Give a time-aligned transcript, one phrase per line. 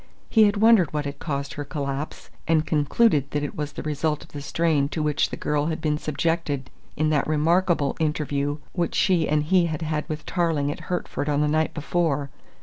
[0.31, 4.23] He had wondered what had caused her collapse, and concluded that it was the result
[4.23, 8.95] of the strain to which the girl had been subjected in that remarkable interview which
[8.95, 12.31] she and he had had with Tarling at Hertford on the night before.